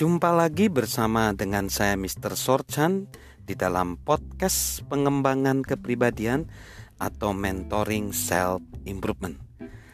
[0.00, 2.32] Jumpa lagi bersama dengan saya Mr.
[2.32, 3.04] Sorchan
[3.44, 6.48] di dalam podcast pengembangan kepribadian
[6.96, 9.36] atau mentoring self improvement.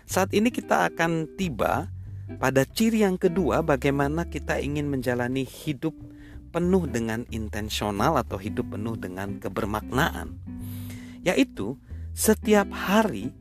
[0.06, 1.90] Saat ini kita akan tiba
[2.38, 5.98] pada ciri yang kedua bagaimana kita ingin menjalani hidup
[6.54, 10.38] penuh dengan intensional atau hidup penuh dengan kebermaknaan.
[11.26, 11.82] Yaitu
[12.14, 13.34] setiap hari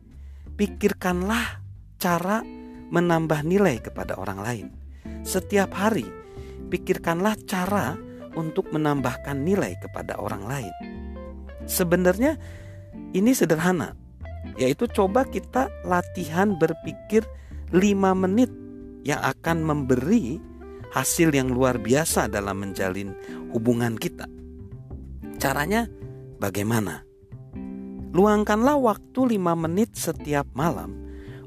[0.57, 1.61] pikirkanlah
[2.01, 2.41] cara
[2.89, 4.67] menambah nilai kepada orang lain.
[5.21, 6.24] Setiap hari
[6.67, 7.95] pikirkanlah cara
[8.35, 10.73] untuk menambahkan nilai kepada orang lain.
[11.65, 12.37] Sebenarnya
[13.15, 13.95] ini sederhana,
[14.59, 17.25] yaitu coba kita latihan berpikir
[17.73, 17.81] 5
[18.13, 18.51] menit
[19.07, 20.37] yang akan memberi
[20.93, 23.15] hasil yang luar biasa dalam menjalin
[23.51, 24.29] hubungan kita.
[25.41, 25.89] Caranya
[26.39, 27.03] bagaimana?
[28.15, 30.95] Luangkanlah waktu 5 menit setiap malam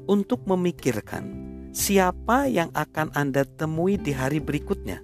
[0.05, 1.25] untuk memikirkan
[1.73, 5.01] siapa yang akan Anda temui di hari berikutnya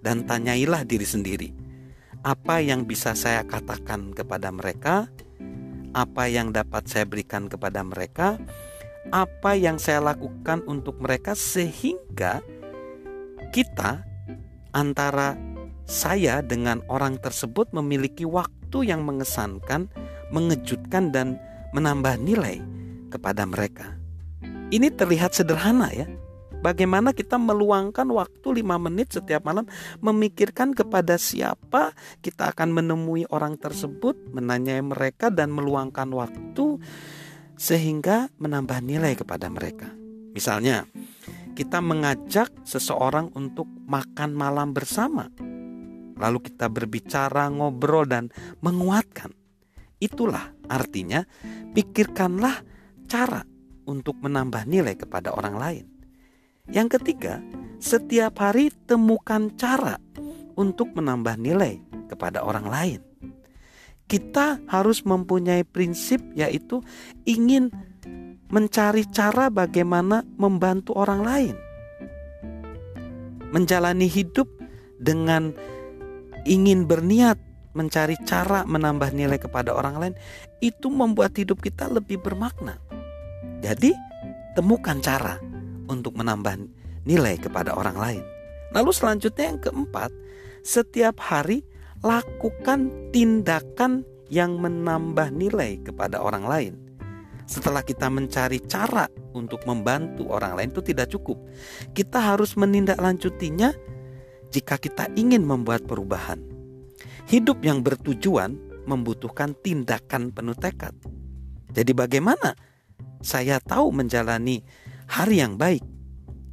[0.00, 1.48] dan tanyailah diri sendiri,
[2.24, 5.08] apa yang bisa saya katakan kepada mereka,
[5.96, 8.40] apa yang dapat saya berikan kepada mereka,
[9.12, 12.44] apa yang saya lakukan untuk mereka, sehingga
[13.52, 14.04] kita
[14.76, 15.34] antara
[15.88, 19.90] saya dengan orang tersebut memiliki waktu yang mengesankan,
[20.30, 21.40] mengejutkan, dan
[21.74, 22.62] menambah nilai
[23.10, 23.98] kepada mereka.
[24.70, 26.06] Ini terlihat sederhana, ya
[26.60, 29.64] Bagaimana kita meluangkan waktu 5 menit setiap malam
[30.04, 36.76] memikirkan kepada siapa kita akan menemui orang tersebut, menanyai mereka dan meluangkan waktu
[37.56, 39.88] sehingga menambah nilai kepada mereka.
[40.36, 40.84] Misalnya,
[41.56, 45.32] kita mengajak seseorang untuk makan malam bersama.
[46.20, 48.28] Lalu kita berbicara, ngobrol dan
[48.60, 49.32] menguatkan.
[49.96, 51.24] Itulah artinya
[51.72, 52.64] pikirkanlah
[53.08, 53.44] cara
[53.88, 55.99] untuk menambah nilai kepada orang lain.
[56.68, 57.40] Yang ketiga,
[57.80, 59.96] setiap hari temukan cara
[60.58, 61.80] untuk menambah nilai
[62.12, 63.00] kepada orang lain.
[64.10, 66.82] Kita harus mempunyai prinsip, yaitu
[67.24, 67.70] ingin
[68.50, 71.54] mencari cara bagaimana membantu orang lain,
[73.54, 74.50] menjalani hidup
[74.98, 75.54] dengan
[76.44, 77.38] ingin berniat
[77.70, 80.14] mencari cara menambah nilai kepada orang lain,
[80.58, 82.82] itu membuat hidup kita lebih bermakna.
[83.62, 83.94] Jadi,
[84.58, 85.38] temukan cara
[85.90, 86.70] untuk menambah
[87.04, 88.24] nilai kepada orang lain.
[88.70, 90.14] Lalu selanjutnya yang keempat,
[90.62, 91.66] setiap hari
[92.06, 96.74] lakukan tindakan yang menambah nilai kepada orang lain.
[97.50, 101.34] Setelah kita mencari cara untuk membantu orang lain itu tidak cukup.
[101.90, 103.74] Kita harus menindaklanjutinya
[104.54, 106.38] jika kita ingin membuat perubahan.
[107.26, 108.54] Hidup yang bertujuan
[108.86, 110.94] membutuhkan tindakan penuh tekad.
[111.74, 112.54] Jadi bagaimana
[113.18, 114.62] saya tahu menjalani
[115.10, 115.82] hari yang baik?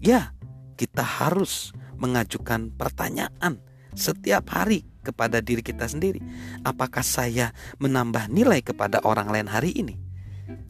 [0.01, 0.33] Ya,
[0.73, 1.69] kita harus
[2.01, 3.61] mengajukan pertanyaan
[3.93, 6.19] setiap hari kepada diri kita sendiri.
[6.65, 9.95] Apakah saya menambah nilai kepada orang lain hari ini?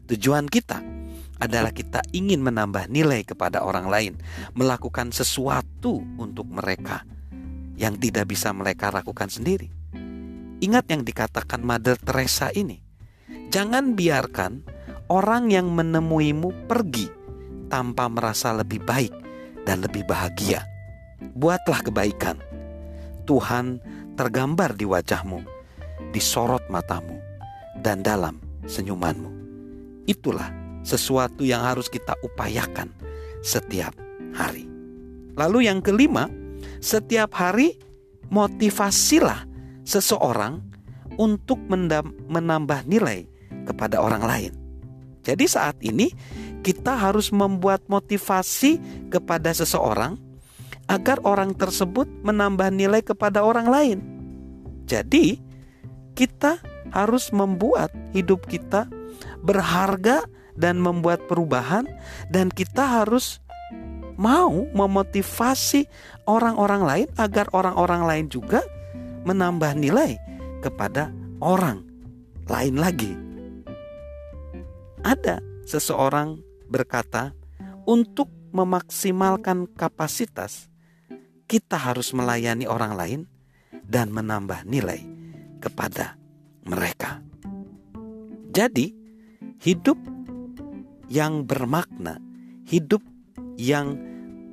[0.08, 0.84] Tujuan kita
[1.40, 4.14] adalah kita ingin menambah nilai kepada orang lain,
[4.52, 7.08] melakukan sesuatu untuk mereka
[7.78, 9.70] yang tidak bisa mereka lakukan sendiri.
[10.58, 12.82] Ingat yang dikatakan Mother Teresa ini.
[13.48, 14.66] Jangan biarkan
[15.08, 17.17] orang yang menemuimu pergi
[17.68, 19.12] tanpa merasa lebih baik
[19.68, 20.64] dan lebih bahagia.
[21.36, 22.40] Buatlah kebaikan.
[23.28, 23.78] Tuhan
[24.16, 25.44] tergambar di wajahmu,
[26.10, 27.20] di sorot matamu,
[27.84, 29.30] dan dalam senyumanmu.
[30.08, 30.48] Itulah
[30.80, 32.88] sesuatu yang harus kita upayakan
[33.44, 33.92] setiap
[34.32, 34.64] hari.
[35.36, 36.26] Lalu yang kelima,
[36.80, 37.76] setiap hari
[38.32, 39.44] motivasilah
[39.84, 40.64] seseorang
[41.20, 41.60] untuk
[42.28, 43.28] menambah nilai
[43.68, 44.52] kepada orang lain.
[45.26, 46.08] Jadi saat ini
[46.62, 50.18] kita harus membuat motivasi kepada seseorang
[50.88, 53.98] agar orang tersebut menambah nilai kepada orang lain.
[54.88, 55.36] Jadi,
[56.16, 56.58] kita
[56.90, 58.88] harus membuat hidup kita
[59.44, 60.24] berharga
[60.58, 61.86] dan membuat perubahan,
[62.32, 63.38] dan kita harus
[64.18, 65.86] mau memotivasi
[66.26, 68.66] orang-orang lain agar orang-orang lain juga
[69.22, 70.18] menambah nilai
[70.64, 71.86] kepada orang
[72.50, 73.14] lain lagi.
[75.06, 77.32] Ada seseorang berkata,
[77.88, 80.68] untuk memaksimalkan kapasitas,
[81.48, 83.20] kita harus melayani orang lain
[83.88, 85.00] dan menambah nilai
[85.64, 86.20] kepada
[86.68, 87.24] mereka.
[88.52, 88.92] Jadi,
[89.64, 89.96] hidup
[91.08, 92.20] yang bermakna,
[92.68, 93.00] hidup
[93.56, 93.96] yang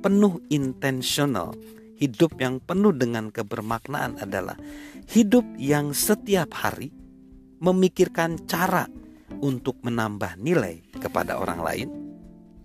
[0.00, 1.52] penuh intensional,
[2.00, 4.56] hidup yang penuh dengan kebermaknaan adalah
[5.12, 6.92] hidup yang setiap hari
[7.60, 8.88] memikirkan cara
[9.40, 12.05] untuk menambah nilai kepada orang lain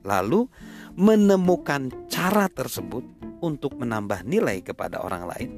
[0.01, 0.49] lalu
[0.97, 3.03] menemukan cara tersebut
[3.41, 5.49] untuk menambah nilai kepada orang lain,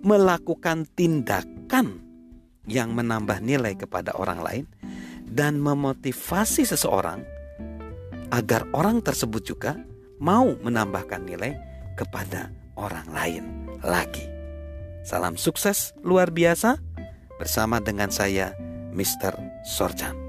[0.00, 2.00] melakukan tindakan
[2.68, 4.64] yang menambah nilai kepada orang lain,
[5.28, 7.20] dan memotivasi seseorang
[8.32, 9.76] agar orang tersebut juga
[10.20, 11.56] mau menambahkan nilai
[11.96, 13.44] kepada orang lain
[13.80, 14.24] lagi.
[15.04, 16.76] Salam sukses luar biasa
[17.40, 18.52] bersama dengan saya,
[18.92, 19.32] Mr.
[19.64, 20.27] Sorjan.